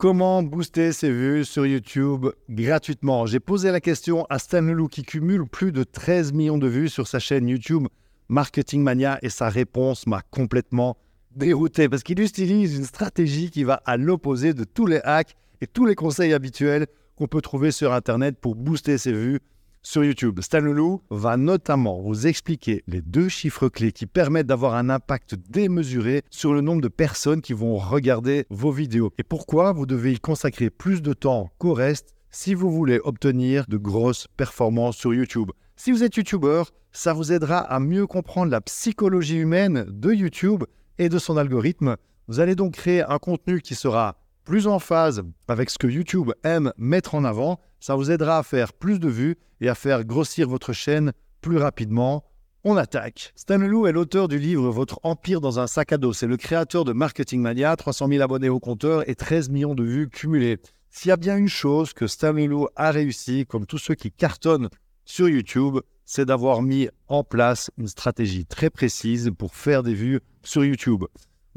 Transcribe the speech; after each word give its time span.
Comment 0.00 0.44
booster 0.44 0.92
ses 0.92 1.10
vues 1.10 1.44
sur 1.44 1.66
YouTube 1.66 2.26
gratuitement? 2.48 3.26
J'ai 3.26 3.40
posé 3.40 3.72
la 3.72 3.80
question 3.80 4.26
à 4.30 4.38
Stan 4.38 4.60
Leloup 4.60 4.86
qui 4.86 5.02
cumule 5.02 5.44
plus 5.44 5.72
de 5.72 5.82
13 5.82 6.32
millions 6.34 6.56
de 6.56 6.68
vues 6.68 6.88
sur 6.88 7.08
sa 7.08 7.18
chaîne 7.18 7.48
YouTube 7.48 7.88
Marketing 8.28 8.80
Mania 8.80 9.18
et 9.22 9.28
sa 9.28 9.48
réponse 9.48 10.06
m'a 10.06 10.22
complètement 10.30 10.96
dérouté 11.34 11.88
parce 11.88 12.04
qu'il 12.04 12.20
utilise 12.20 12.76
une 12.76 12.84
stratégie 12.84 13.50
qui 13.50 13.64
va 13.64 13.82
à 13.86 13.96
l'opposé 13.96 14.54
de 14.54 14.62
tous 14.62 14.86
les 14.86 15.00
hacks 15.02 15.34
et 15.60 15.66
tous 15.66 15.84
les 15.84 15.96
conseils 15.96 16.32
habituels 16.32 16.86
qu'on 17.16 17.26
peut 17.26 17.42
trouver 17.42 17.72
sur 17.72 17.92
Internet 17.92 18.38
pour 18.40 18.54
booster 18.54 18.98
ses 18.98 19.12
vues 19.12 19.40
sur 19.82 20.04
YouTube. 20.04 20.40
Stan 20.40 20.60
Leloup 20.60 21.02
va 21.10 21.36
notamment 21.36 22.00
vous 22.00 22.26
expliquer 22.26 22.82
les 22.86 23.00
deux 23.02 23.28
chiffres 23.28 23.68
clés 23.68 23.92
qui 23.92 24.06
permettent 24.06 24.46
d'avoir 24.46 24.74
un 24.74 24.90
impact 24.90 25.36
démesuré 25.48 26.22
sur 26.30 26.54
le 26.54 26.60
nombre 26.60 26.82
de 26.82 26.88
personnes 26.88 27.40
qui 27.40 27.52
vont 27.52 27.76
regarder 27.76 28.46
vos 28.50 28.70
vidéos 28.72 29.12
et 29.18 29.22
pourquoi 29.22 29.72
vous 29.72 29.86
devez 29.86 30.12
y 30.12 30.18
consacrer 30.18 30.70
plus 30.70 31.02
de 31.02 31.12
temps 31.12 31.50
qu'au 31.58 31.74
reste 31.74 32.14
si 32.30 32.54
vous 32.54 32.70
voulez 32.70 33.00
obtenir 33.04 33.64
de 33.68 33.76
grosses 33.76 34.26
performances 34.36 34.96
sur 34.96 35.14
YouTube? 35.14 35.50
Si 35.76 35.92
vous 35.92 36.02
êtes 36.02 36.16
YouTuber, 36.16 36.64
ça 36.92 37.12
vous 37.12 37.32
aidera 37.32 37.58
à 37.58 37.80
mieux 37.80 38.06
comprendre 38.06 38.50
la 38.50 38.60
psychologie 38.60 39.38
humaine 39.38 39.84
de 39.88 40.12
YouTube 40.12 40.64
et 40.98 41.08
de 41.08 41.18
son 41.18 41.36
algorithme. 41.36 41.96
Vous 42.26 42.40
allez 42.40 42.54
donc 42.54 42.74
créer 42.74 43.02
un 43.02 43.18
contenu 43.18 43.60
qui 43.60 43.74
sera 43.74 44.16
plus 44.48 44.66
en 44.66 44.78
phase 44.78 45.22
avec 45.46 45.68
ce 45.68 45.76
que 45.76 45.86
YouTube 45.86 46.32
aime 46.42 46.72
mettre 46.78 47.14
en 47.14 47.24
avant. 47.24 47.60
Ça 47.80 47.96
vous 47.96 48.10
aidera 48.10 48.38
à 48.38 48.42
faire 48.42 48.72
plus 48.72 48.98
de 48.98 49.06
vues 49.06 49.36
et 49.60 49.68
à 49.68 49.74
faire 49.74 50.06
grossir 50.06 50.48
votre 50.48 50.72
chaîne 50.72 51.12
plus 51.42 51.58
rapidement. 51.58 52.24
On 52.64 52.78
attaque. 52.78 53.34
Stan 53.36 53.58
Leloup 53.58 53.86
est 53.86 53.92
l'auteur 53.92 54.26
du 54.26 54.38
livre 54.38 54.70
Votre 54.70 55.00
empire 55.02 55.42
dans 55.42 55.60
un 55.60 55.66
sac 55.66 55.92
à 55.92 55.98
dos. 55.98 56.14
C'est 56.14 56.26
le 56.26 56.38
créateur 56.38 56.86
de 56.86 56.94
Marketing 56.94 57.42
Mania, 57.42 57.76
300 57.76 58.08
000 58.08 58.22
abonnés 58.22 58.48
au 58.48 58.58
compteur 58.58 59.06
et 59.06 59.14
13 59.14 59.50
millions 59.50 59.74
de 59.74 59.84
vues 59.84 60.08
cumulées. 60.08 60.56
S'il 60.88 61.10
y 61.10 61.12
a 61.12 61.18
bien 61.18 61.36
une 61.36 61.50
chose 61.50 61.92
que 61.92 62.06
Stan 62.06 62.32
Leloup 62.32 62.68
a 62.74 62.90
réussi, 62.90 63.44
comme 63.44 63.66
tous 63.66 63.76
ceux 63.76 63.96
qui 63.96 64.10
cartonnent 64.10 64.70
sur 65.04 65.28
YouTube, 65.28 65.76
c'est 66.06 66.24
d'avoir 66.24 66.62
mis 66.62 66.88
en 67.08 67.22
place 67.22 67.70
une 67.76 67.86
stratégie 67.86 68.46
très 68.46 68.70
précise 68.70 69.30
pour 69.36 69.54
faire 69.54 69.82
des 69.82 69.92
vues 69.92 70.20
sur 70.42 70.64
YouTube. 70.64 71.04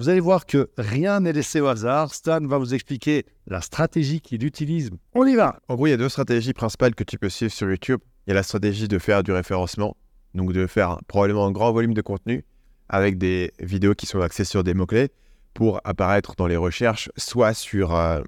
Vous 0.01 0.09
allez 0.09 0.19
voir 0.19 0.47
que 0.47 0.71
rien 0.79 1.19
n'est 1.19 1.31
laissé 1.31 1.61
au 1.61 1.67
hasard. 1.67 2.11
Stan 2.15 2.39
va 2.47 2.57
vous 2.57 2.73
expliquer 2.73 3.27
la 3.45 3.61
stratégie 3.61 4.19
qu'il 4.19 4.43
utilise. 4.43 4.89
On 5.13 5.27
y 5.27 5.35
va 5.35 5.59
En 5.67 5.75
gros, 5.75 5.85
il 5.85 5.91
y 5.91 5.93
a 5.93 5.97
deux 5.97 6.09
stratégies 6.09 6.53
principales 6.53 6.95
que 6.95 7.03
tu 7.03 7.19
peux 7.19 7.29
suivre 7.29 7.51
sur 7.51 7.69
YouTube. 7.69 7.99
Il 8.25 8.31
y 8.31 8.33
a 8.33 8.33
la 8.33 8.41
stratégie 8.41 8.87
de 8.87 8.97
faire 8.97 9.21
du 9.21 9.31
référencement, 9.31 9.95
donc 10.33 10.53
de 10.53 10.65
faire 10.65 10.97
probablement 11.05 11.45
un 11.45 11.51
grand 11.51 11.71
volume 11.71 11.93
de 11.93 12.01
contenu 12.01 12.43
avec 12.89 13.19
des 13.19 13.53
vidéos 13.59 13.93
qui 13.93 14.07
sont 14.07 14.21
axées 14.21 14.43
sur 14.43 14.63
des 14.63 14.73
mots-clés 14.73 15.11
pour 15.53 15.79
apparaître 15.83 16.33
dans 16.35 16.47
les 16.47 16.57
recherches, 16.57 17.11
soit 17.15 17.53
sur 17.53 17.93
euh, 17.93 18.21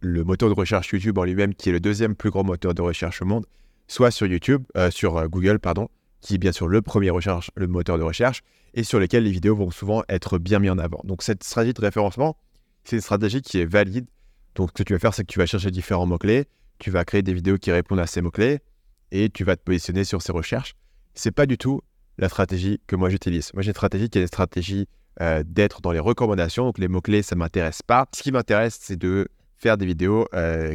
le 0.00 0.24
moteur 0.24 0.48
de 0.48 0.54
recherche 0.54 0.88
YouTube 0.94 1.18
en 1.18 1.24
lui-même, 1.24 1.52
qui 1.52 1.68
est 1.68 1.72
le 1.72 1.80
deuxième 1.80 2.14
plus 2.14 2.30
grand 2.30 2.42
moteur 2.42 2.72
de 2.72 2.80
recherche 2.80 3.20
au 3.20 3.26
monde, 3.26 3.44
soit 3.86 4.10
sur 4.10 4.26
YouTube, 4.26 4.62
euh, 4.78 4.90
sur 4.90 5.18
euh, 5.18 5.28
Google, 5.28 5.58
pardon, 5.58 5.90
qui 6.20 6.34
est 6.34 6.38
bien 6.38 6.52
sûr 6.52 6.68
le 6.68 6.82
premier 6.82 7.10
recherche, 7.10 7.50
le 7.54 7.66
moteur 7.66 7.98
de 7.98 8.02
recherche, 8.02 8.42
et 8.74 8.82
sur 8.82 8.98
lesquels 8.98 9.24
les 9.24 9.30
vidéos 9.30 9.54
vont 9.54 9.70
souvent 9.70 10.02
être 10.08 10.38
bien 10.38 10.58
mis 10.58 10.70
en 10.70 10.78
avant. 10.78 11.00
Donc 11.04 11.22
cette 11.22 11.44
stratégie 11.44 11.74
de 11.74 11.80
référencement, 11.80 12.36
c'est 12.84 12.96
une 12.96 13.02
stratégie 13.02 13.42
qui 13.42 13.58
est 13.58 13.64
valide. 13.64 14.06
Donc 14.54 14.70
ce 14.70 14.74
que 14.74 14.82
tu 14.82 14.92
vas 14.92 14.98
faire, 14.98 15.14
c'est 15.14 15.22
que 15.22 15.32
tu 15.32 15.38
vas 15.38 15.46
chercher 15.46 15.70
différents 15.70 16.06
mots-clés, 16.06 16.46
tu 16.78 16.90
vas 16.90 17.04
créer 17.04 17.22
des 17.22 17.34
vidéos 17.34 17.58
qui 17.58 17.70
répondent 17.72 18.00
à 18.00 18.06
ces 18.06 18.20
mots-clés, 18.20 18.60
et 19.10 19.30
tu 19.30 19.44
vas 19.44 19.56
te 19.56 19.62
positionner 19.62 20.04
sur 20.04 20.22
ces 20.22 20.32
recherches. 20.32 20.74
C'est 21.14 21.30
pas 21.30 21.46
du 21.46 21.58
tout 21.58 21.80
la 22.18 22.28
stratégie 22.28 22.80
que 22.86 22.96
moi 22.96 23.10
j'utilise. 23.10 23.52
Moi 23.54 23.62
j'ai 23.62 23.68
une 23.68 23.74
stratégie 23.74 24.10
qui 24.10 24.18
est 24.18 24.22
une 24.22 24.26
stratégie 24.28 24.86
euh, 25.20 25.42
d'être 25.46 25.80
dans 25.80 25.92
les 25.92 25.98
recommandations. 25.98 26.64
Donc 26.64 26.78
les 26.78 26.88
mots-clés, 26.88 27.22
ça 27.22 27.34
ne 27.34 27.38
m'intéresse 27.38 27.82
pas. 27.82 28.06
Ce 28.14 28.22
qui 28.22 28.32
m'intéresse, 28.32 28.78
c'est 28.80 28.96
de 28.96 29.28
faire 29.56 29.76
des 29.76 29.86
vidéos 29.86 30.26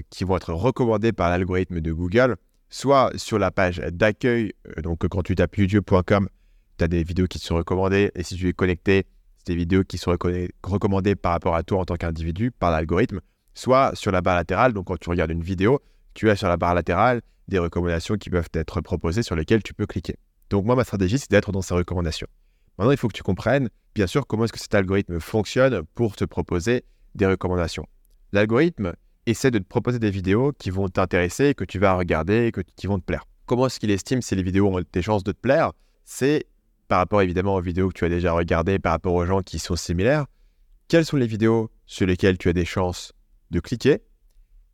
qui 0.09 0.25
vont 0.25 0.35
être 0.35 0.53
recommandées 0.53 1.13
par 1.13 1.29
l'algorithme 1.29 1.79
de 1.79 1.91
Google 1.93 2.35
soit 2.73 3.11
sur 3.17 3.37
la 3.37 3.51
page 3.51 3.77
d'accueil, 3.77 4.51
euh, 4.77 4.81
donc 4.81 5.07
quand 5.07 5.21
tu 5.21 5.35
tapes 5.35 5.55
youtube.com, 5.57 6.27
tu 6.79 6.83
as 6.83 6.87
des 6.87 7.03
vidéos 7.03 7.27
qui 7.27 7.37
te 7.37 7.45
sont 7.45 7.55
recommandées, 7.55 8.11
et 8.15 8.23
si 8.23 8.35
tu 8.35 8.49
es 8.49 8.53
connecté, 8.53 9.05
c'est 9.37 9.53
des 9.53 9.55
vidéos 9.55 9.83
qui 9.83 9.99
sont 9.99 10.17
recommandées 10.63 11.15
par 11.15 11.33
rapport 11.33 11.53
à 11.53 11.61
toi 11.61 11.81
en 11.81 11.85
tant 11.85 11.97
qu'individu, 11.97 12.49
par 12.49 12.71
l'algorithme, 12.71 13.19
soit 13.53 13.91
sur 13.93 14.11
la 14.11 14.21
barre 14.21 14.37
latérale, 14.37 14.73
donc 14.73 14.87
quand 14.87 14.97
tu 14.97 15.07
regardes 15.11 15.29
une 15.29 15.43
vidéo, 15.43 15.81
tu 16.15 16.31
as 16.31 16.35
sur 16.35 16.47
la 16.47 16.57
barre 16.57 16.73
latérale 16.73 17.21
des 17.47 17.59
recommandations 17.59 18.15
qui 18.15 18.31
peuvent 18.31 18.49
être 18.53 18.81
proposées 18.81 19.21
sur 19.21 19.35
lesquelles 19.35 19.61
tu 19.61 19.75
peux 19.75 19.85
cliquer. 19.85 20.15
Donc 20.49 20.65
moi, 20.65 20.75
ma 20.75 20.83
stratégie, 20.83 21.19
c'est 21.19 21.29
d'être 21.29 21.51
dans 21.51 21.61
ces 21.61 21.75
recommandations. 21.75 22.27
Maintenant, 22.79 22.91
il 22.91 22.97
faut 22.97 23.07
que 23.07 23.13
tu 23.13 23.21
comprennes, 23.21 23.69
bien 23.93 24.07
sûr, 24.07 24.25
comment 24.25 24.45
est-ce 24.45 24.53
que 24.53 24.59
cet 24.59 24.73
algorithme 24.73 25.19
fonctionne 25.19 25.83
pour 25.93 26.15
te 26.15 26.25
proposer 26.25 26.85
des 27.13 27.27
recommandations. 27.27 27.85
L'algorithme, 28.31 28.93
essaie 29.25 29.51
de 29.51 29.59
te 29.59 29.67
proposer 29.67 29.99
des 29.99 30.11
vidéos 30.11 30.51
qui 30.57 30.69
vont 30.69 30.89
t'intéresser, 30.89 31.53
que 31.53 31.63
tu 31.63 31.79
vas 31.79 31.93
regarder, 31.95 32.51
que, 32.51 32.61
qui 32.61 32.87
vont 32.87 32.99
te 32.99 33.05
plaire. 33.05 33.25
Comment 33.45 33.67
est-ce 33.67 33.79
qu'il 33.79 33.91
estime 33.91 34.21
si 34.21 34.35
les 34.35 34.43
vidéos 34.43 34.67
ont 34.67 34.81
des 34.91 35.01
chances 35.01 35.23
de 35.23 35.31
te 35.31 35.39
plaire? 35.39 35.71
C'est 36.05 36.45
par 36.87 36.99
rapport 36.99 37.21
évidemment 37.21 37.55
aux 37.55 37.61
vidéos 37.61 37.89
que 37.89 37.93
tu 37.93 38.05
as 38.05 38.09
déjà 38.09 38.33
regardées, 38.33 38.79
par 38.79 38.93
rapport 38.93 39.13
aux 39.13 39.25
gens 39.25 39.41
qui 39.41 39.59
sont 39.59 39.75
similaires. 39.75 40.25
Quelles 40.87 41.05
sont 41.05 41.17
les 41.17 41.27
vidéos 41.27 41.71
sur 41.85 42.05
lesquelles 42.05 42.37
tu 42.37 42.49
as 42.49 42.53
des 42.53 42.65
chances 42.65 43.13
de 43.51 43.59
cliquer? 43.59 44.01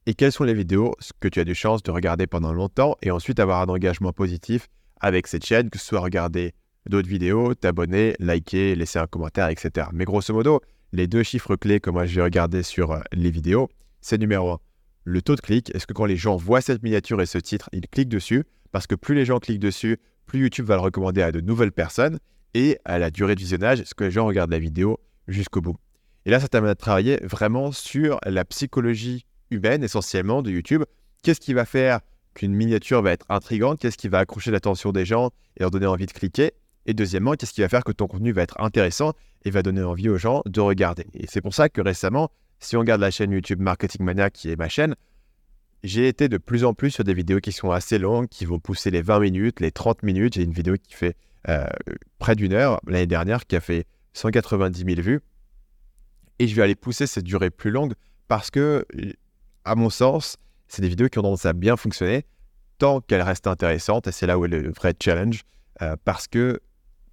Et 0.05 0.13
quelles 0.13 0.31
sont 0.31 0.43
les 0.43 0.53
vidéos 0.53 0.95
que 1.19 1.27
tu 1.27 1.39
as 1.39 1.45
des 1.45 1.53
chances 1.53 1.83
de 1.83 1.91
regarder 1.91 2.25
pendant 2.25 2.53
longtemps 2.53 2.95
et 3.01 3.11
ensuite 3.11 3.39
avoir 3.39 3.61
un 3.61 3.67
engagement 3.67 4.11
positif 4.11 4.67
avec 4.99 5.27
cette 5.27 5.45
chaîne, 5.45 5.69
que 5.69 5.77
ce 5.77 5.85
soit 5.85 5.99
regarder 5.99 6.53
d'autres 6.87 7.07
vidéos, 7.07 7.53
t'abonner, 7.53 8.15
liker, 8.19 8.75
laisser 8.75 8.99
un 8.99 9.07
commentaire, 9.07 9.49
etc. 9.49 9.87
Mais 9.93 10.05
grosso 10.05 10.33
modo, 10.33 10.61
les 10.91 11.07
deux 11.07 11.23
chiffres 11.23 11.55
clés 11.55 11.79
que 11.79 11.89
moi 11.89 12.05
j'ai 12.05 12.21
regardé 12.21 12.63
sur 12.63 12.91
euh, 12.91 12.99
les 13.13 13.31
vidéos, 13.31 13.69
c'est 14.01 14.17
numéro 14.17 14.51
1. 14.51 14.59
Le 15.03 15.21
taux 15.21 15.35
de 15.35 15.41
clic, 15.41 15.73
est-ce 15.73 15.87
que 15.87 15.93
quand 15.93 16.05
les 16.05 16.17
gens 16.17 16.35
voient 16.35 16.61
cette 16.61 16.83
miniature 16.83 17.21
et 17.21 17.25
ce 17.25 17.37
titre, 17.37 17.69
ils 17.73 17.87
cliquent 17.87 18.09
dessus? 18.09 18.43
Parce 18.71 18.87
que 18.87 18.95
plus 18.95 19.15
les 19.15 19.25
gens 19.25 19.39
cliquent 19.39 19.59
dessus, 19.59 19.97
plus 20.25 20.41
YouTube 20.41 20.65
va 20.65 20.75
le 20.75 20.81
recommander 20.81 21.21
à 21.21 21.31
de 21.31 21.41
nouvelles 21.41 21.71
personnes. 21.71 22.19
Et 22.53 22.77
à 22.85 22.97
la 22.99 23.11
durée 23.11 23.35
de 23.35 23.39
visionnage, 23.39 23.79
est-ce 23.79 23.93
que 23.93 24.03
les 24.03 24.11
gens 24.11 24.25
regardent 24.25 24.51
la 24.51 24.59
vidéo 24.59 24.99
jusqu'au 25.27 25.61
bout 25.61 25.77
Et 26.25 26.31
là, 26.31 26.39
ça 26.39 26.47
t'amène 26.47 26.71
à 26.71 26.75
travailler 26.75 27.19
vraiment 27.23 27.71
sur 27.71 28.19
la 28.25 28.43
psychologie 28.45 29.25
humaine 29.51 29.83
essentiellement 29.83 30.41
de 30.41 30.51
YouTube. 30.51 30.83
Qu'est-ce 31.23 31.39
qui 31.39 31.53
va 31.53 31.65
faire 31.65 31.99
qu'une 32.33 32.53
miniature 32.53 33.01
va 33.01 33.11
être 33.11 33.25
intrigante? 33.29 33.79
Qu'est-ce 33.79 33.97
qui 33.97 34.07
va 34.07 34.19
accrocher 34.19 34.51
l'attention 34.51 34.91
des 34.91 35.05
gens 35.05 35.29
et 35.57 35.61
leur 35.61 35.71
donner 35.71 35.85
envie 35.85 36.05
de 36.05 36.11
cliquer? 36.11 36.53
Et 36.85 36.93
deuxièmement, 36.93 37.33
qu'est-ce 37.33 37.53
qui 37.53 37.61
va 37.61 37.69
faire 37.69 37.83
que 37.83 37.91
ton 37.91 38.07
contenu 38.07 38.31
va 38.31 38.41
être 38.41 38.59
intéressant 38.59 39.13
et 39.45 39.51
va 39.51 39.61
donner 39.61 39.83
envie 39.83 40.09
aux 40.09 40.17
gens 40.17 40.41
de 40.45 40.61
regarder? 40.61 41.05
Et 41.13 41.27
c'est 41.27 41.41
pour 41.41 41.53
ça 41.53 41.69
que 41.69 41.81
récemment, 41.81 42.31
si 42.59 42.75
on 42.75 42.79
regarde 42.79 43.01
la 43.01 43.11
chaîne 43.11 43.31
YouTube 43.31 43.59
Marketing 43.59 44.05
Mania, 44.05 44.29
qui 44.29 44.49
est 44.49 44.55
ma 44.55 44.69
chaîne, 44.69 44.95
j'ai 45.83 46.07
été 46.07 46.27
de 46.27 46.37
plus 46.37 46.65
en 46.65 46.73
plus 46.73 46.91
sur 46.91 47.03
des 47.03 47.13
vidéos 47.13 47.39
qui 47.39 47.51
sont 47.51 47.71
assez 47.71 47.97
longues, 47.97 48.27
qui 48.27 48.45
vont 48.45 48.59
pousser 48.59 48.91
les 48.91 49.01
20 49.01 49.19
minutes, 49.19 49.59
les 49.61 49.71
30 49.71 50.03
minutes. 50.03 50.33
J'ai 50.33 50.43
une 50.43 50.51
vidéo 50.51 50.75
qui 50.75 50.93
fait 50.93 51.15
euh, 51.47 51.67
près 52.17 52.35
d'une 52.35 52.53
heure 52.53 52.81
l'année 52.85 53.07
dernière, 53.07 53.45
qui 53.45 53.55
a 53.55 53.61
fait 53.61 53.85
190 54.13 54.83
000 54.83 55.01
vues. 55.01 55.21
Et 56.39 56.47
je 56.47 56.55
vais 56.55 56.63
aller 56.63 56.75
pousser 56.75 57.07
cette 57.07 57.23
durée 57.23 57.49
plus 57.49 57.71
longue 57.71 57.93
parce 58.27 58.51
que, 58.51 58.85
à 59.63 59.75
mon 59.75 59.89
sens, 59.89 60.37
c'est 60.67 60.81
des 60.81 60.89
vidéos 60.89 61.07
qui 61.07 61.19
ont 61.19 61.23
tendance 61.23 61.45
à 61.45 61.53
bien 61.53 61.77
fonctionner 61.77 62.25
tant 62.77 63.01
qu'elles 63.01 63.21
restent 63.21 63.47
intéressantes. 63.47 64.07
Et 64.07 64.11
c'est 64.11 64.27
là 64.27 64.37
où 64.37 64.45
est 64.45 64.49
le 64.49 64.71
vrai 64.71 64.93
challenge. 65.01 65.43
Euh, 65.81 65.95
parce 66.03 66.27
que, 66.27 66.59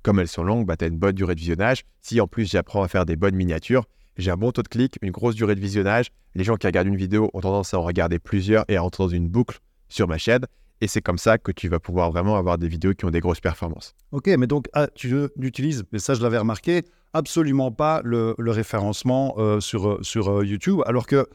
comme 0.03 0.19
elles 0.19 0.29
sont 0.29 0.43
longues, 0.43 0.67
bah, 0.67 0.77
tu 0.77 0.85
as 0.85 0.89
une 0.89 0.99
bonne 0.99 1.15
durée 1.15 1.37
de 1.37 1.41
visionnage. 1.41 1.85
Si 2.03 2.21
en 2.21 2.27
plus 2.27 2.51
j'apprends 2.51 2.83
à 2.83 2.89
faire 2.89 3.07
des 3.07 3.15
bonnes 3.15 3.37
miniatures, 3.37 3.85
j'ai 4.17 4.31
un 4.31 4.37
bon 4.37 4.53
taux 4.53 4.63
de 4.63 4.69
clic, 4.69 4.97
une 5.03 5.11
grosse 5.11 5.35
durée 5.35 5.55
de 5.55 5.61
visionnage. 5.61 6.07
Les 6.35 6.45
gens 6.45 6.57
qui 6.57 6.67
regardent 6.67 6.89
une 6.89 6.97
vidéo 6.97 7.31
ont 7.35 7.41
tendance 7.41 7.75
à 7.75 7.79
en 7.79 7.83
regarder 7.83 8.19
plusieurs 8.19 8.65
et 8.69 8.77
à 8.77 8.85
entrer 8.85 9.05
dans 9.05 9.09
une 9.09 9.29
boucle 9.29 9.59
sur 9.89 10.09
ma 10.09 10.19
chaîne. 10.19 10.47
Et 10.81 10.89
c'est 10.89 11.01
comme 11.01 11.19
ça 11.19 11.39
que 11.39 11.53
tu 11.53 11.69
vas 11.69 11.81
pouvoir 11.81 12.11
vraiment 12.11 12.37
avoir 12.37 12.59
des 12.59 12.69
vidéos 12.69 12.93
qui 12.93 13.07
ont 13.07 13.11
des 13.11 13.21
grosses 13.21 13.41
performances. 13.41 13.95
Ok, 14.13 14.27
mais 14.39 14.47
donc 14.47 14.69
ah, 14.75 14.89
tu 14.95 15.15
utilises, 15.41 15.85
mais 15.91 15.99
ça 15.99 16.15
je 16.15 16.23
l'avais 16.23 16.39
remarqué, 16.39 16.83
absolument 17.15 17.73
pas 17.73 18.03
le, 18.05 18.35
référencement 18.39 19.35
euh, 19.39 19.61
sur, 19.61 19.89
euh, 19.89 19.99
sur 20.03 20.31
euh, 20.31 20.45
YouTube, 20.45 20.81
alors 20.85 21.07
que 21.07 21.27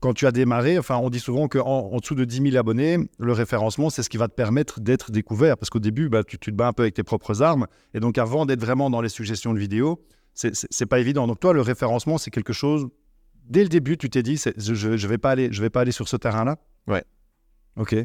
quand 0.00 0.14
tu 0.14 0.26
as 0.26 0.32
démarré, 0.32 0.78
enfin, 0.78 0.96
on 0.96 1.10
dit 1.10 1.20
souvent 1.20 1.48
qu'en 1.48 1.90
en 1.92 1.98
dessous 1.98 2.14
de 2.14 2.24
10 2.24 2.50
000 2.50 2.56
abonnés, 2.56 2.98
le 3.18 3.32
référencement, 3.32 3.90
c'est 3.90 4.02
ce 4.02 4.08
qui 4.08 4.16
va 4.16 4.26
te 4.26 4.34
permettre 4.34 4.80
d'être 4.80 5.10
découvert. 5.10 5.58
Parce 5.58 5.68
qu'au 5.68 5.80
début, 5.80 6.08
bah, 6.08 6.24
tu, 6.24 6.38
te 6.38 6.50
bats 6.50 6.68
un 6.68 6.72
peu 6.72 6.84
avec 6.84 6.94
tes 6.94 7.02
propres 7.02 7.42
armes. 7.42 7.66
Et 7.92 8.00
donc, 8.00 8.16
avant 8.16 8.46
d'être 8.46 8.60
vraiment 8.60 8.88
dans 8.88 9.02
les 9.02 9.10
suggestions 9.10 9.52
de 9.52 9.58
vidéos, 9.58 10.02
c'est 10.36 10.86
pas 10.86 11.00
évident. 11.00 11.26
Donc 11.26 11.40
toi, 11.40 11.52
le 11.52 11.62
référencement, 11.62 12.18
c'est 12.18 12.30
quelque 12.30 12.52
chose. 12.52 12.88
Dès 13.48 13.62
le 13.62 13.68
début, 13.68 13.96
tu 13.96 14.10
t'es 14.10 14.22
dit, 14.22 14.40
je, 14.56 14.74
je 14.74 15.08
vais 15.08 15.18
pas 15.18 15.30
aller, 15.30 15.48
je 15.50 15.62
vais 15.62 15.70
pas 15.70 15.80
aller 15.80 15.92
sur 15.92 16.08
ce 16.08 16.16
terrain-là? 16.16 16.58
Ouais. 16.86 17.04
Ok. 17.76 17.96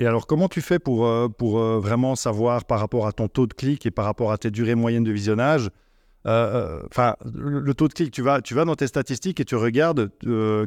Et 0.00 0.06
alors, 0.06 0.26
comment 0.26 0.48
tu 0.48 0.62
fais 0.62 0.78
pour, 0.78 1.06
euh, 1.06 1.28
pour 1.28 1.58
euh, 1.58 1.78
vraiment 1.78 2.16
savoir 2.16 2.64
par 2.64 2.80
rapport 2.80 3.06
à 3.06 3.12
ton 3.12 3.28
taux 3.28 3.46
de 3.46 3.52
clic 3.52 3.84
et 3.84 3.90
par 3.90 4.06
rapport 4.06 4.32
à 4.32 4.38
tes 4.38 4.50
durées 4.50 4.74
moyennes 4.74 5.04
de 5.04 5.12
visionnage 5.12 5.70
euh, 6.26 6.82
Enfin, 6.90 7.16
le, 7.24 7.74
taux 7.74 7.86
de 7.86 7.92
clic, 7.92 8.10
tu 8.10 8.22
vas, 8.22 8.40
tu 8.40 8.54
vas 8.54 8.64
dans 8.64 8.76
tes 8.76 8.86
statistiques 8.86 9.40
et 9.40 9.44
tu 9.44 9.56
regardes 9.56 10.10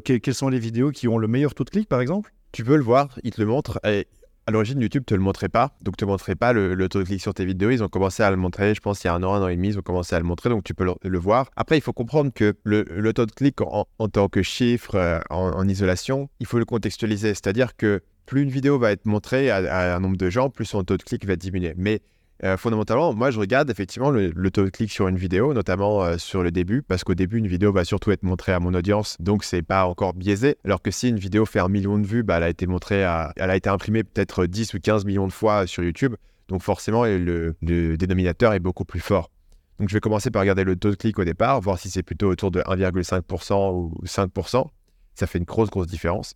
quelles 0.03 0.35
sont 0.35 0.49
les 0.49 0.59
vidéos 0.59 0.91
qui 0.91 1.07
ont 1.07 1.17
le 1.17 1.27
meilleur 1.27 1.55
taux 1.55 1.63
de 1.63 1.71
clic, 1.71 1.89
par 1.89 1.99
exemple? 1.99 2.31
Tu 2.51 2.63
peux 2.63 2.75
le 2.75 2.83
voir, 2.83 3.17
il 3.23 3.31
te 3.31 3.41
le 3.41 3.47
montre. 3.47 3.79
Et 3.83 4.07
à 4.45 4.51
l'origine, 4.51 4.81
YouTube 4.81 5.03
te 5.05 5.13
le 5.13 5.21
montrait 5.21 5.49
pas. 5.49 5.75
Donc, 5.81 5.97
te 5.97 6.05
montrait 6.05 6.35
pas 6.35 6.53
le, 6.53 6.75
taux 6.89 6.99
de 6.99 7.05
clic 7.05 7.21
sur 7.21 7.33
tes 7.33 7.45
vidéos. 7.45 7.71
Ils 7.71 7.83
ont 7.83 7.89
commencé 7.89 8.23
à 8.23 8.31
le 8.31 8.37
montrer, 8.37 8.75
je 8.75 8.81
pense, 8.81 9.03
il 9.03 9.07
y 9.07 9.09
a 9.09 9.13
un 9.13 9.23
an, 9.23 9.33
un 9.33 9.43
an 9.43 9.47
et 9.47 9.55
demi, 9.55 9.69
ils 9.69 9.79
ont 9.79 9.83
commencé 9.83 10.15
à 10.15 10.19
le 10.19 10.25
montrer. 10.25 10.49
Donc, 10.49 10.63
tu 10.63 10.73
peux 10.73 10.85
le, 10.85 11.17
voir. 11.17 11.49
Après, 11.55 11.77
il 11.77 11.81
faut 11.81 11.93
comprendre 11.93 12.31
que 12.33 12.55
le, 12.63 13.13
taux 13.13 13.25
de 13.25 13.31
clic 13.31 13.61
en, 13.61 13.85
tant 14.09 14.27
que 14.27 14.41
chiffre 14.41 14.95
euh, 14.95 15.19
en, 15.29 15.51
en 15.51 15.67
isolation, 15.67 16.29
il 16.39 16.45
faut 16.45 16.59
le 16.59 16.65
contextualiser. 16.65 17.29
C'est-à-dire 17.29 17.75
que 17.75 18.01
plus 18.25 18.43
une 18.43 18.49
vidéo 18.49 18.79
va 18.79 18.91
être 18.91 19.05
montrée 19.05 19.49
à, 19.49 19.57
à 19.57 19.95
un 19.95 19.99
nombre 19.99 20.17
de 20.17 20.29
gens, 20.29 20.49
plus 20.49 20.65
son 20.65 20.83
taux 20.83 20.97
de 20.97 21.03
clic 21.03 21.25
va 21.25 21.35
diminuer. 21.35 21.73
Mais 21.77 22.01
euh, 22.43 22.57
fondamentalement, 22.57 23.13
moi, 23.13 23.31
je 23.31 23.39
regarde 23.39 23.69
effectivement 23.69 24.11
le, 24.11 24.31
taux 24.51 24.65
de 24.65 24.69
clic 24.69 24.91
sur 24.91 25.07
une 25.07 25.17
vidéo, 25.17 25.53
notamment 25.53 26.03
euh, 26.03 26.17
sur 26.17 26.43
le 26.43 26.51
début, 26.51 26.81
parce 26.81 27.05
qu'au 27.05 27.13
début, 27.13 27.37
une 27.37 27.47
vidéo 27.47 27.71
va 27.71 27.85
surtout 27.85 28.11
être 28.11 28.23
montrée 28.23 28.51
à 28.51 28.59
mon 28.59 28.73
audience, 28.73 29.15
donc 29.21 29.45
c'est 29.45 29.61
pas 29.61 29.85
encore 29.85 30.13
biaisé. 30.13 30.57
Alors 30.65 30.81
que 30.81 30.91
si 30.91 31.07
une 31.07 31.17
vidéo 31.17 31.45
fait 31.45 31.59
un 31.59 31.69
million 31.69 31.97
de 31.97 32.05
vues, 32.05 32.21
bah, 32.21 32.37
elle 32.37 32.43
a 32.43 32.49
été 32.49 32.67
montrée 32.67 33.03
à, 33.05 33.31
elle 33.37 33.49
a 33.49 33.55
été 33.55 33.69
imprimée 33.69 34.03
peut-être 34.03 34.45
10 34.45 34.73
ou 34.73 34.79
15 34.79 35.05
millions 35.05 35.27
de 35.27 35.31
fois 35.31 35.67
sur 35.67 35.83
YouTube, 35.83 36.15
donc 36.49 36.61
forcément, 36.61 37.05
le, 37.05 37.55
dénominateur 37.61 38.53
est 38.53 38.59
beaucoup 38.59 38.83
plus 38.83 38.99
fort. 38.99 39.31
Donc, 39.79 39.89
je 39.89 39.93
vais 39.93 40.01
commencer 40.01 40.29
par 40.29 40.41
regarder 40.41 40.65
le 40.65 40.75
taux 40.75 40.91
de 40.91 40.95
clic 40.95 41.17
au 41.19 41.23
départ, 41.23 41.61
voir 41.61 41.79
si 41.79 41.89
c'est 41.89 42.03
plutôt 42.03 42.29
autour 42.29 42.51
de 42.51 42.59
1,5% 42.61 43.73
ou 43.73 43.93
5%. 44.05 44.67
Ça 45.15 45.27
fait 45.27 45.39
une 45.39 45.45
grosse, 45.45 45.69
grosse 45.69 45.87
différence. 45.87 46.35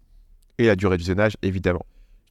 Et 0.57 0.67
la 0.67 0.75
durée 0.75 0.95
de 0.95 1.01
visionnage, 1.01 1.35
évidemment. 1.41 1.85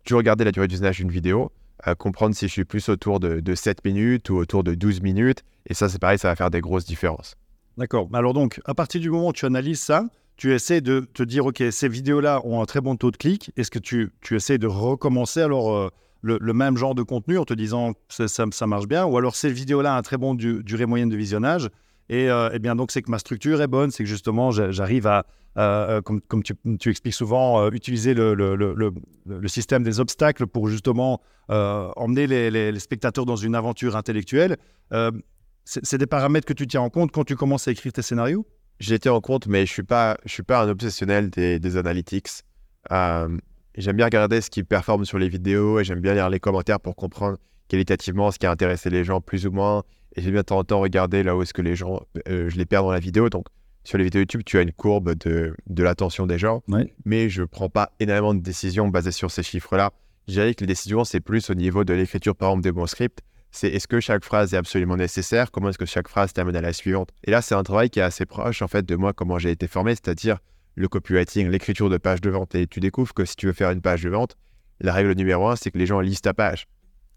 Tu 0.04 0.14
regarder 0.14 0.44
la 0.44 0.52
durée 0.52 0.66
de 0.66 0.72
visionnage 0.72 0.96
d'une 0.96 1.10
vidéo, 1.10 1.52
à 1.82 1.94
comprendre 1.94 2.34
si 2.34 2.46
je 2.48 2.52
suis 2.52 2.64
plus 2.64 2.88
autour 2.88 3.20
de, 3.20 3.40
de, 3.40 3.54
7 3.54 3.84
minutes 3.84 4.30
ou 4.30 4.36
autour 4.36 4.64
de 4.64 4.74
12 4.74 5.02
minutes. 5.02 5.42
Et 5.66 5.74
ça, 5.74 5.88
c'est 5.88 5.98
pareil, 5.98 6.18
ça 6.18 6.28
va 6.28 6.36
faire 6.36 6.50
des 6.50 6.60
grosses 6.60 6.84
différences. 6.84 7.36
D'accord. 7.76 8.08
Alors 8.12 8.32
donc, 8.32 8.60
à 8.64 8.74
partir 8.74 9.00
du 9.00 9.10
moment 9.10 9.28
où 9.28 9.32
tu 9.32 9.44
analyses 9.44 9.80
ça, 9.80 10.04
tu 10.36 10.52
essaies 10.52 10.80
de 10.80 11.00
te 11.12 11.22
dire, 11.22 11.46
OK, 11.46 11.62
ces 11.70 11.88
vidéos-là 11.88 12.40
ont 12.44 12.60
un 12.62 12.66
très 12.66 12.80
bon 12.80 12.96
taux 12.96 13.10
de 13.10 13.16
clic. 13.16 13.50
Est-ce 13.56 13.70
que 13.70 13.78
tu, 13.78 14.10
tu 14.20 14.36
essaies 14.36 14.58
de 14.58 14.66
recommencer 14.66 15.40
alors 15.40 15.74
euh, 15.74 15.88
le, 16.22 16.52
même 16.52 16.76
genre 16.76 16.94
de 16.94 17.02
contenu 17.02 17.38
en 17.38 17.44
te 17.44 17.54
disant 17.54 17.92
ça, 18.08 18.26
ça, 18.28 18.66
marche 18.66 18.86
bien? 18.86 19.04
Ou 19.06 19.16
alors 19.16 19.36
ces 19.36 19.50
vidéos-là 19.50 19.94
ont 19.94 19.98
un 19.98 20.02
très 20.02 20.18
bon 20.18 20.34
du, 20.34 20.62
durée 20.62 20.86
moyenne 20.86 21.08
de 21.08 21.16
visionnage? 21.16 21.70
Et, 22.08 22.30
euh, 22.30 22.50
eh 22.52 22.58
bien 22.58 22.76
donc 22.76 22.92
c'est 22.92 23.02
que 23.02 23.10
ma 23.10 23.18
structure 23.18 23.60
est 23.60 23.66
bonne, 23.66 23.90
c'est 23.90 24.04
que 24.04 24.08
justement 24.08 24.50
j'arrive 24.50 25.06
à, 25.06 25.26
euh, 25.56 26.00
comme, 26.02 26.20
comme 26.20 26.42
tu, 26.42 26.90
expliques 26.90 27.14
souvent, 27.14 27.60
euh, 27.60 27.70
utiliser 27.70 28.14
le, 28.14 28.92
système 29.46 29.82
des 29.82 30.00
obstacles 30.00 30.46
pour 30.46 30.68
justement 30.68 31.20
euh, 31.50 31.90
emmener 31.96 32.26
les, 32.26 32.78
spectateurs 32.78 33.26
dans 33.26 33.36
une 33.36 33.54
aventure 33.54 33.96
intellectuelle. 33.96 34.56
Euh, 34.92 35.10
c'est 35.64 35.98
des 35.98 36.06
paramètres 36.06 36.46
que 36.46 36.52
tu 36.52 36.66
tiens 36.66 36.82
en 36.82 36.90
compte 36.90 37.10
quand 37.10 37.24
tu 37.24 37.34
commences 37.34 37.66
à 37.66 37.72
écrire 37.72 37.92
tes 37.92 38.02
scénarios? 38.02 38.46
J'ai 38.78 38.98
tiens 38.98 39.14
en 39.14 39.20
compte, 39.20 39.48
mais 39.48 39.60
je 39.60 39.72
ne 39.72 39.74
suis, 39.74 39.82
pas, 39.82 40.16
suis 40.26 40.44
pas 40.44 40.62
un 40.62 40.68
obsessionnel 40.68 41.30
des, 41.30 41.58
des 41.58 41.76
analytics. 41.76 42.28
j'aime 42.88 43.96
bien 43.96 44.04
regarder 44.04 44.40
ce 44.40 44.50
qui 44.50 44.62
performe 44.62 45.04
sur 45.04 45.18
les 45.18 45.28
vidéos 45.28 45.80
et 45.80 45.84
j'aime 45.84 46.00
bien 46.00 46.14
lire 46.14 46.30
les 46.30 46.38
commentaires 46.38 46.78
pour 46.78 46.94
comprendre 46.94 47.38
qualitativement 47.68 48.30
ce 48.30 48.38
qui 48.38 48.46
a 48.46 48.50
intéressé 48.52 48.90
les 48.90 49.02
gens 49.02 49.20
plus 49.20 49.46
ou 49.46 49.50
moins 49.50 49.82
et 50.16 50.22
j'aime 50.22 50.32
bien 50.32 50.40
de 50.40 50.46
temps 50.46 50.58
en 50.58 50.64
temps 50.64 50.80
regarder 50.80 51.22
là 51.22 51.36
où 51.36 51.42
est-ce 51.42 51.52
que 51.52 51.62
les 51.62 51.76
gens, 51.76 52.00
euh, 52.28 52.48
je 52.48 52.56
les 52.56 52.64
perds 52.64 52.82
dans 52.82 52.90
la 52.90 52.98
vidéo. 52.98 53.28
Donc, 53.28 53.46
sur 53.86 53.98
les 53.98 54.04
vidéos 54.04 54.20
YouTube, 54.20 54.42
tu 54.44 54.58
as 54.58 54.62
une 54.62 54.72
courbe 54.72 55.14
de, 55.14 55.54
de 55.66 55.82
l'attention 55.82 56.26
des 56.26 56.38
gens, 56.38 56.62
ouais. 56.68 56.92
mais 57.04 57.28
je 57.28 57.42
ne 57.42 57.46
prends 57.46 57.68
pas 57.68 57.92
énormément 58.00 58.34
de 58.34 58.40
décisions 58.40 58.88
basées 58.88 59.12
sur 59.12 59.30
ces 59.30 59.42
chiffres-là. 59.42 59.92
Je 60.26 60.32
dirais 60.32 60.54
que 60.54 60.60
les 60.60 60.66
décisions, 60.66 61.04
c'est 61.04 61.20
plus 61.20 61.50
au 61.50 61.54
niveau 61.54 61.84
de 61.84 61.94
l'écriture, 61.94 62.34
par 62.34 62.50
exemple, 62.50 62.64
de 62.64 62.72
mon 62.72 62.86
script. 62.86 63.20
C'est 63.52 63.68
est-ce 63.68 63.86
que 63.86 64.00
chaque 64.00 64.24
phrase 64.24 64.52
est 64.54 64.56
absolument 64.56 64.96
nécessaire? 64.96 65.52
Comment 65.52 65.68
est-ce 65.68 65.78
que 65.78 65.86
chaque 65.86 66.08
phrase 66.08 66.32
t'amène 66.32 66.56
à 66.56 66.60
la 66.60 66.72
suivante? 66.72 67.10
Et 67.24 67.30
là, 67.30 67.42
c'est 67.42 67.54
un 67.54 67.62
travail 67.62 67.88
qui 67.88 68.00
est 68.00 68.02
assez 68.02 68.26
proche, 68.26 68.60
en 68.60 68.68
fait, 68.68 68.84
de 68.84 68.96
moi, 68.96 69.12
comment 69.12 69.38
j'ai 69.38 69.52
été 69.52 69.68
formé, 69.68 69.92
c'est-à-dire 69.92 70.38
le 70.74 70.88
copywriting, 70.88 71.48
l'écriture 71.48 71.88
de 71.88 71.96
page 71.96 72.20
de 72.20 72.30
vente. 72.30 72.54
Et 72.54 72.66
tu 72.66 72.80
découvres 72.80 73.14
que 73.14 73.24
si 73.24 73.36
tu 73.36 73.46
veux 73.46 73.52
faire 73.52 73.70
une 73.70 73.80
page 73.80 74.02
de 74.02 74.10
vente, 74.10 74.36
la 74.80 74.92
règle 74.92 75.12
numéro 75.12 75.48
un, 75.48 75.56
c'est 75.56 75.70
que 75.70 75.78
les 75.78 75.86
gens 75.86 76.00
lisent 76.00 76.20
ta 76.20 76.34
page. 76.34 76.66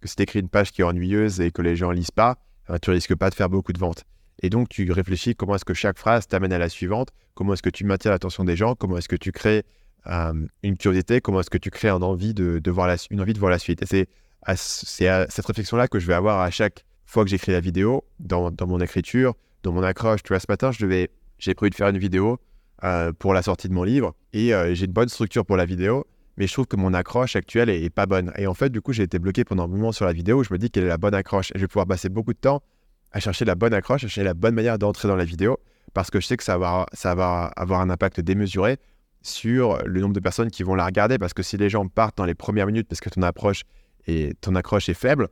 Que 0.02 0.08
si 0.08 0.16
tu 0.16 0.24
écris 0.24 0.40
une 0.40 0.50
page 0.50 0.72
qui 0.72 0.82
est 0.82 0.86
ennuyeuse 0.86 1.42
et 1.42 1.52
que 1.52 1.62
les 1.62 1.76
gens 1.76 1.92
lisent 1.92 2.12
pas, 2.12 2.38
Hein, 2.70 2.78
tu 2.82 2.92
risques 2.92 3.16
pas 3.16 3.30
de 3.30 3.36
faire 3.36 3.50
beaucoup 3.50 3.74
de 3.74 3.80
ventes. 3.80 4.06
Et 4.42 4.50
donc, 4.50 4.70
tu 4.70 4.92
réfléchis 4.92 5.36
comment 5.36 5.56
est-ce 5.56 5.66
que 5.66 5.74
chaque 5.74 5.98
phrase 5.98 6.28
t'amène 6.28 6.54
à 6.54 6.58
la 6.58 6.70
suivante, 6.70 7.10
comment 7.34 7.54
est-ce 7.54 7.64
que 7.64 7.70
tu 7.70 7.84
maintiens 7.86 8.12
l'attention 8.12 8.44
des 8.44 8.56
gens, 8.56 8.76
comment 8.76 8.98
est-ce 8.98 9.10
que 9.10 9.16
tu 9.16 9.32
crées 9.32 9.64
euh, 10.08 10.34
une 10.64 10.78
curiosité, 10.78 11.22
comment 11.22 11.42
est-ce 11.42 11.50
que 11.50 11.58
tu 11.58 11.70
crées 11.70 11.90
une 11.90 12.04
envie 12.04 12.34
de, 12.34 12.72
voir 12.72 12.88
la, 12.88 12.96
une 13.10 13.22
envie 13.22 13.34
de 13.34 13.40
voir 13.40 13.52
la 13.52 13.60
suite? 13.60 13.82
Et 13.82 13.86
c'est 14.56 15.08
à, 15.08 15.28
cette 15.30 15.46
réflexion-là 15.46 15.88
que 15.88 16.00
je 16.00 16.08
vais 16.08 16.14
avoir 16.14 16.40
à 16.40 16.50
chaque 16.52 16.86
fois 17.06 17.24
que 17.24 17.30
j'écris 17.30 17.52
la 17.52 17.60
vidéo, 17.60 18.06
dans, 18.20 18.52
mon 18.68 18.80
écriture, 18.80 19.34
dans 19.64 19.72
mon 19.72 19.84
accroche. 19.84 20.24
Tu 20.24 20.30
vois, 20.30 20.40
ce 20.40 20.46
matin, 20.48 20.72
je 20.72 20.82
devais, 20.82 21.10
j'ai 21.38 21.54
prévu 21.54 21.72
de 21.72 21.76
faire 21.76 21.90
une 21.90 21.98
vidéo 21.98 22.40
euh, 22.84 23.12
pour 23.12 23.34
la 23.34 23.42
sortie 23.42 23.68
de 23.68 23.74
mon 23.74 23.84
livre 23.84 24.16
et 24.32 24.54
euh, 24.54 24.74
j'ai 24.74 24.86
une 24.86 24.94
bonne 24.94 25.10
structure 25.10 25.46
pour 25.46 25.58
la 25.58 25.66
vidéo 25.66 26.06
mais 26.40 26.48
je 26.48 26.54
trouve 26.54 26.68
que 26.68 26.78
mon 26.78 26.94
accroche 26.94 27.36
actuelle 27.36 27.70
est, 27.70 27.90
pas 27.90 28.06
bonne. 28.06 28.32
Et 28.38 28.48
en 28.48 28.54
fait, 28.54 28.70
du 28.70 28.82
coup, 28.82 28.94
j'ai 28.94 29.04
été 29.04 29.20
bloqué 29.20 29.44
pendant 29.44 29.66
un 29.66 29.68
moment 29.68 29.92
sur 29.92 30.06
la 30.06 30.14
vidéo 30.14 30.40
où 30.40 30.44
je 30.46 30.54
me 30.54 30.58
dis 30.58 30.72
quelle 30.72 30.86
est 30.86 30.88
la 30.88 30.98
bonne 30.98 31.14
accroche. 31.14 31.52
Et 31.52 31.56
je 31.56 31.60
vais 31.60 31.68
pouvoir 31.68 31.86
passer 31.86 32.08
beaucoup 32.08 32.32
de 32.32 32.40
temps 32.40 32.64
à 33.12 33.20
chercher 33.20 33.46
la 33.46 33.56
bonne 33.56 33.74
accroche, 33.74 34.04
à 34.04 34.08
chercher 34.08 34.24
la 34.24 34.34
bonne 34.34 34.56
manière 34.56 34.78
d'entrer 34.78 35.08
dans 35.08 35.16
la 35.16 35.26
vidéo, 35.26 35.60
parce 35.94 36.12
que 36.12 36.20
je 36.20 36.28
sais 36.28 36.38
que 36.38 36.44
ça 36.44 36.58
va, 36.58 36.86
ça 36.94 37.16
va 37.16 37.52
avoir 37.56 37.82
un 37.82 37.90
impact 37.90 38.22
démesuré 38.22 38.78
sur 39.22 39.80
le 39.86 40.02
nombre 40.02 40.14
de 40.14 40.20
personnes 40.20 40.50
qui 40.50 40.64
vont 40.64 40.76
la 40.76 40.86
regarder, 40.86 41.18
parce 41.18 41.34
que 41.34 41.44
si 41.44 41.58
les 41.58 41.70
gens 41.70 41.88
partent 41.88 42.18
dans 42.18 42.26
les 42.26 42.36
premières 42.36 42.68
minutes 42.68 42.88
parce 42.88 43.02
que 43.02 43.10
ton 43.10 43.22
approche 43.22 43.64
et 44.08 44.34
ton 44.42 44.56
accroche 44.56 44.90
est 44.90 44.94
faible, 44.94 45.28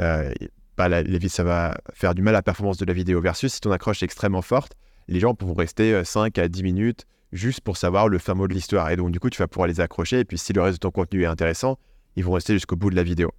euh, 0.00 0.32
bah, 0.76 0.88
ça 1.28 1.44
va 1.44 1.76
faire 1.92 2.14
du 2.14 2.22
mal 2.22 2.34
à 2.34 2.38
la 2.38 2.42
performance 2.42 2.78
de 2.78 2.84
la 2.84 2.92
vidéo. 2.92 3.20
Versus 3.20 3.52
si 3.52 3.60
ton 3.60 3.72
accroche 3.72 4.02
est 4.02 4.06
extrêmement 4.06 4.42
forte, 4.42 4.72
les 5.08 5.20
gens 5.20 5.34
pourront 5.34 5.54
rester 5.54 6.04
5 6.04 6.38
à 6.38 6.48
10 6.48 6.62
minutes 6.62 7.06
juste 7.32 7.60
pour 7.60 7.76
savoir 7.76 8.08
le 8.08 8.18
fin 8.18 8.34
mot 8.34 8.46
de 8.46 8.54
l'histoire. 8.54 8.90
Et 8.90 8.96
donc, 8.96 9.10
du 9.10 9.20
coup, 9.20 9.30
tu 9.30 9.38
vas 9.38 9.48
pouvoir 9.48 9.66
les 9.66 9.80
accrocher. 9.80 10.20
Et 10.20 10.24
puis, 10.24 10.38
si 10.38 10.52
le 10.52 10.62
reste 10.62 10.76
de 10.76 10.80
ton 10.80 10.90
contenu 10.90 11.22
est 11.22 11.26
intéressant, 11.26 11.78
ils 12.16 12.24
vont 12.24 12.32
rester 12.32 12.52
jusqu'au 12.54 12.76
bout 12.76 12.90
de 12.90 12.96
la 12.96 13.02
vidéo. 13.02 13.32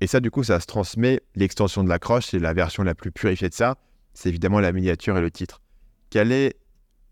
Et 0.00 0.06
ça, 0.06 0.20
du 0.20 0.30
coup, 0.30 0.44
ça 0.44 0.60
se 0.60 0.66
transmet. 0.66 1.20
L'extension 1.34 1.82
de 1.82 1.88
l'accroche, 1.88 2.26
c'est 2.26 2.38
la 2.38 2.52
version 2.52 2.82
la 2.82 2.94
plus 2.94 3.10
purifiée 3.10 3.48
de 3.48 3.54
ça. 3.54 3.76
C'est 4.14 4.28
évidemment 4.28 4.60
la 4.60 4.72
miniature 4.72 5.16
et 5.18 5.20
le 5.20 5.30
titre. 5.30 5.60
Quelle 6.10 6.32
est 6.32 6.56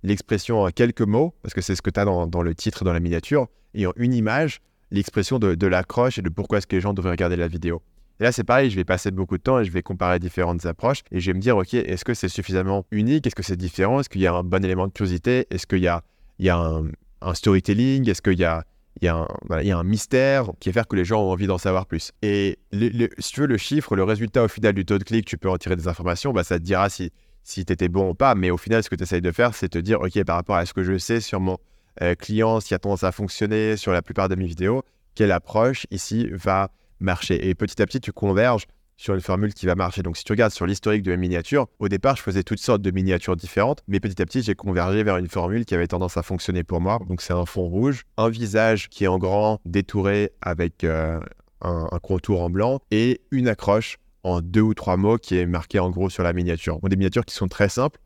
l'expression 0.03 0.62
en 0.62 0.71
quelques 0.71 1.03
mots 1.03 1.35
Parce 1.43 1.55
que 1.55 1.61
c'est 1.61 1.75
ce 1.75 1.83
que 1.83 1.91
tu 1.91 2.00
as 2.00 2.05
dans, 2.05 2.43
le 2.43 2.55
titre 2.55 2.83
et 2.83 2.85
dans 2.85 2.93
la 2.93 3.00
miniature. 3.00 3.49
Et 3.75 3.87
en 3.87 3.93
une 3.97 4.15
image, 4.15 4.61
l'expression 4.91 5.38
de, 5.38 5.55
de 5.55 5.67
l'accroche 5.67 6.19
et 6.19 6.23
de 6.23 6.29
pourquoi 6.29 6.59
est-ce 6.59 6.67
que 6.67 6.77
les 6.77 6.81
gens 6.81 6.94
devraient 6.94 7.11
regarder 7.11 7.37
la 7.37 7.49
vidéo. 7.49 7.83
Et 8.21 8.23
là, 8.23 8.33
c'est 8.33 8.44
pareil, 8.44 8.71
je 8.71 8.77
vais 8.77 8.85
passer 8.85 9.11
beaucoup 9.11 9.37
de 9.37 9.43
temps 9.43 9.61
et 9.61 9.65
je 9.65 9.71
vais 9.71 9.83
comparer 9.83 10.19
différentes 10.19 10.65
approches 10.65 11.03
et 11.12 11.21
je 11.21 11.31
vais 11.31 11.35
me 11.35 11.41
dire, 11.41 11.56
OK, 11.56 11.75
est-ce 11.75 12.05
que 12.05 12.15
c'est 12.15 12.29
suffisamment 12.29 12.87
unique? 12.91 13.27
Est-ce 13.27 13.35
que 13.35 13.43
c'est 13.43 13.56
différent? 13.56 14.00
Est-ce 14.00 14.09
qu'il 14.09 14.23
y 14.23 14.27
a 14.27 14.33
un 14.33 14.43
bon 14.43 14.65
élément 14.65 14.87
de 14.87 14.93
curiosité? 14.93 15.47
Est-ce 15.50 15.67
qu'il 15.67 15.81
y 15.81 15.88
a 15.88 16.03
il 16.38 16.47
y 16.47 16.50
a 16.50 16.83
un 17.21 17.35
storytelling? 17.35 18.09
Est-ce 18.09 18.23
qu'il 18.23 18.38
y 18.38 18.44
a, 18.44 18.65
il 19.00 19.04
y, 19.04 19.08
a 19.08 19.78
un, 19.78 19.84
mystère 19.84 20.52
qui 20.58 20.70
va 20.70 20.72
faire 20.72 20.88
que 20.88 20.96
les 20.96 21.04
gens 21.04 21.20
ont 21.22 21.31
envie 21.31 21.46
d'en 21.46 21.58
savoir 21.58 21.84
plus 21.87 22.12
Et 22.22 22.58
si 22.72 23.32
tu 23.32 23.40
veux, 23.40 23.46
le 23.46 23.58
chiffre, 23.58 23.94
le 23.94 24.04
résultat 24.04 24.44
au 24.44 24.48
final 24.48 24.72
du 24.72 24.87
taux 24.87 24.98
de 24.98 25.04
clic, 25.04 25.26
tu 25.26 25.37
peux 25.37 25.50
en 25.50 25.58
tirer 25.58 25.76
des 25.76 25.87
informations, 25.87 26.32
bah, 26.32 26.44
ça 26.44 26.58
te 26.58 26.64
dira 26.64 26.88
si, 26.88 27.12
si 27.43 27.66
tu 27.66 27.72
étais 27.72 27.88
bon 27.88 28.10
ou 28.10 28.14
pas. 28.14 28.34
Mais 28.34 28.50
au 28.50 28.56
final, 28.56 28.82
ce 28.82 28.88
que 28.88 28.96
tu 28.96 29.02
essayes 29.02 29.20
de 29.20 29.32
faire, 29.32 29.54
c'est 29.54 29.69
te 29.69 29.78
dire, 29.78 30.00
OK, 30.00 30.22
par 30.25 30.37
rapport 30.37 30.56
à 30.56 30.64
ce 30.64 30.72
que 30.72 30.82
je 30.82 30.96
sais 30.96 31.20
sur 31.20 31.40
mon 31.40 31.58
euh, 32.00 32.14
client, 32.14 32.60
ce 32.60 32.69
qui 32.69 32.75
a 32.75 32.78
tendance 32.78 33.04
à 33.04 33.12
fonctionner 33.12 33.76
sur 33.76 33.93
la 33.93 34.00
plupart 34.00 34.31
de 34.31 34.34
mes 34.34 34.46
vidéos, 34.46 34.82
quelle 35.14 35.32
approche 35.32 35.87
ici 35.90 36.28
va 36.32 36.71
marcher 36.99 37.49
Et 37.49 37.54
petit 37.54 37.80
à 37.82 37.87
petit, 37.87 38.00
tu 38.00 38.12
converges 38.12 38.66
sur 38.97 39.15
une 39.15 39.21
formule 39.21 39.53
qui 39.55 39.67
va 39.67 39.75
marcher. 39.75 40.03
Donc 40.03 40.17
si 40.17 40.25
tu 40.25 40.33
regardes 40.33 40.53
sur 40.53 40.67
l'historique 40.67 41.03
de 41.03 41.11
mes 41.11 41.17
miniatures, 41.17 41.67
au 41.79 41.88
départ, 41.88 42.17
je 42.17 42.23
faisais 42.23 42.43
toutes 42.43 42.59
sortes 42.59 42.83
de 42.83 42.91
miniatures 42.91 43.37
différentes, 43.37 43.83
mais 43.88 44.00
petit 44.00 44.21
à 44.21 44.26
petit, 44.26 44.43
j'ai 44.43 44.55
convergé 44.55 45.03
vers 45.03 45.19
une 45.19 45.29
formule 45.29 45.65
qui 45.65 45.75
avait 45.75 45.87
tendance 45.87 46.17
à 46.17 46.23
fonctionner 46.23 46.65
pour 46.65 46.81
moi. 46.81 46.99
Donc 47.09 47.21
c'est 47.21 47.35
un 47.35 47.47
fond 47.47 47.69
rouge, 47.69 48.05
un 48.17 48.29
visage 48.29 48.88
qui 48.88 49.05
est 49.05 49.09
en 49.09 49.19
grand, 49.19 49.61
détouré 49.65 50.33
avec 50.41 50.85
euh, 50.85 51.21
un, 51.61 51.99
contour 52.03 52.43
en 52.43 52.50
blanc, 52.50 52.81
et 52.91 53.21
une 53.31 53.49
accroche 53.49 53.99
en 54.23 54.41
deux 54.41 54.62
ou 54.62 54.75
trois 54.75 54.97
mots 54.97 55.19
qui 55.19 55.37
est 55.37 55.47
marqué 55.47 55.79
en 55.79 55.91
gros 55.91 56.11
sur 56.11 56.23
la 56.23 56.33
miniature. 56.33 56.81
Des 56.83 56.97
miniatures 56.97 57.25
qui 57.25 57.35
sont 57.35 57.49
très 57.49 57.69
simples, 57.69 58.00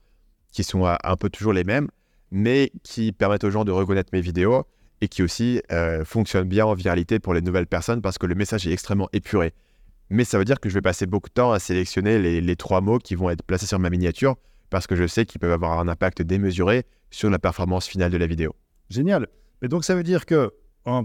qui 0.52 0.64
sont 0.64 0.84
un 0.84 1.16
peu 1.16 1.30
toujours 1.30 1.52
les 1.52 1.64
mêmes, 1.64 1.88
mais 2.30 2.72
qui 2.82 3.12
permettent 3.12 3.44
aux 3.44 3.50
gens 3.50 3.64
de 3.64 3.72
reconnaître 3.72 4.10
mes 4.12 4.20
vidéos 4.20 4.64
et 5.00 5.08
qui 5.08 5.22
aussi 5.22 5.62
euh, 5.72 6.04
fonctionnent 6.04 6.48
bien 6.48 6.66
en 6.66 6.74
viralité 6.74 7.18
pour 7.18 7.32
les 7.32 7.40
nouvelles 7.40 7.66
personnes 7.66 8.02
parce 8.02 8.18
que 8.18 8.26
le 8.26 8.34
message 8.34 8.66
est 8.66 8.72
extrêmement 8.72 9.08
épuré 9.12 9.54
mais 10.10 10.24
ça 10.24 10.38
veut 10.38 10.44
dire 10.44 10.60
que 10.60 10.68
je 10.68 10.74
vais 10.74 10.82
passer 10.82 11.06
beaucoup 11.06 11.28
de 11.28 11.34
temps 11.34 11.52
à 11.52 11.58
sélectionner 11.58 12.40
les, 12.40 12.56
trois 12.56 12.80
mots 12.80 12.98
qui 12.98 13.14
vont 13.14 13.30
être 13.30 13.44
placés 13.44 13.66
sur 13.66 13.78
ma 13.78 13.90
miniature 13.90 14.36
parce 14.68 14.86
que 14.86 14.96
je 14.96 15.06
sais 15.06 15.24
qu'ils 15.24 15.40
peuvent 15.40 15.52
avoir 15.52 15.78
un 15.78 15.88
impact 15.88 16.22
démesuré 16.22 16.84
sur 17.10 17.30
la 17.30 17.38
performance 17.38 17.86
finale 17.86 18.10
de 18.10 18.16
la 18.16 18.26
vidéo. 18.26 18.54
Génial. 18.88 19.28
Mais 19.62 19.68
donc 19.68 19.84
ça 19.84 19.94
veut 19.94 20.02
dire 20.02 20.26
que, 20.26 20.52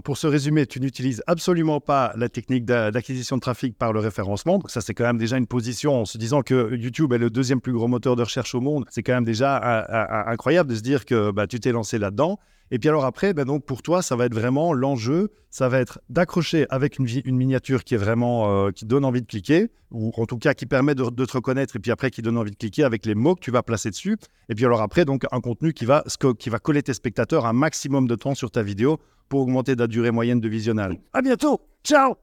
pour 0.04 0.16
ce 0.16 0.26
résumé, 0.26 0.66
tu 0.66 0.80
n'utilises 0.80 1.22
absolument 1.26 1.80
pas 1.80 2.12
la 2.16 2.28
technique 2.28 2.64
d'acquisition 2.64 3.36
de 3.36 3.40
trafic 3.40 3.76
par 3.76 3.92
le 3.92 4.00
référencement. 4.00 4.58
Donc 4.58 4.70
ça, 4.70 4.80
c'est 4.80 4.94
quand 4.94 5.04
même 5.04 5.18
déjà 5.18 5.36
une 5.36 5.46
position 5.46 6.00
en 6.00 6.04
se 6.04 6.18
disant 6.18 6.42
que 6.42 6.74
YouTube 6.74 7.12
est 7.12 7.18
le 7.18 7.30
deuxième 7.30 7.60
plus 7.60 7.72
gros 7.72 7.88
moteur 7.88 8.16
de 8.16 8.22
recherche 8.22 8.54
au 8.54 8.60
monde. 8.60 8.84
C'est 8.90 9.02
quand 9.02 9.14
même 9.14 9.24
déjà 9.24 9.56
un, 9.56 9.84
un, 9.88 10.32
incroyable 10.32 10.70
de 10.70 10.76
se 10.76 10.82
dire 10.82 11.04
que 11.04 11.30
bah, 11.30 11.46
tu 11.46 11.60
t'es 11.60 11.72
lancé 11.72 11.98
là-dedans. 11.98 12.38
Et 12.70 12.78
puis 12.80 12.88
alors 12.88 13.04
après, 13.04 13.32
ben 13.32 13.44
donc 13.44 13.64
pour 13.64 13.82
toi, 13.82 14.02
ça 14.02 14.16
va 14.16 14.26
être 14.26 14.34
vraiment 14.34 14.72
l'enjeu, 14.72 15.30
ça 15.50 15.68
va 15.68 15.78
être 15.78 16.00
d'accrocher 16.08 16.66
avec 16.68 16.98
une, 16.98 17.36
miniature 17.36 17.84
qui 17.84 17.94
est 17.94 17.98
vraiment 17.98 18.66
euh, 18.66 18.70
qui 18.72 18.86
donne 18.86 19.04
envie 19.04 19.22
de 19.22 19.26
cliquer, 19.26 19.70
ou 19.92 20.10
en 20.16 20.26
tout 20.26 20.36
cas 20.36 20.52
qui 20.52 20.66
permet 20.66 20.96
de, 20.96 21.08
de, 21.08 21.24
te 21.24 21.32
reconnaître, 21.32 21.76
et 21.76 21.78
puis 21.78 21.92
après 21.92 22.10
qui 22.10 22.22
donne 22.22 22.36
envie 22.36 22.50
de 22.50 22.56
cliquer 22.56 22.82
avec 22.82 23.06
les 23.06 23.14
mots 23.14 23.36
que 23.36 23.40
tu 23.40 23.52
vas 23.52 23.62
placer 23.62 23.90
dessus. 23.90 24.16
Et 24.48 24.56
puis 24.56 24.64
alors 24.64 24.82
après, 24.82 25.04
donc 25.04 25.26
un 25.30 25.40
contenu 25.40 25.74
qui 25.74 25.84
va 25.84 26.02
qui 26.40 26.50
va 26.50 26.58
coller 26.58 26.82
tes 26.82 26.94
spectateurs 26.94 27.46
un 27.46 27.52
maximum 27.52 28.08
de 28.08 28.16
temps 28.16 28.34
sur 28.34 28.50
ta 28.50 28.64
vidéo 28.64 28.98
pour 29.28 29.40
augmenter 29.40 29.76
ta 29.76 29.86
durée 29.86 30.10
moyenne 30.10 30.40
de 30.40 30.48
visionnage. 30.48 30.94
À 31.12 31.22
bientôt, 31.22 31.60
ciao. 31.84 32.16